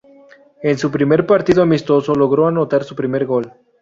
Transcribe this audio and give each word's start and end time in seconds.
En 0.63 0.79
su 0.79 0.89
primer 0.89 1.27
partido 1.27 1.61
amistoso 1.61 2.15
logró 2.15 2.47
anotar 2.47 2.83
su 2.83 2.95
primer 2.95 3.27
gol. 3.27 3.53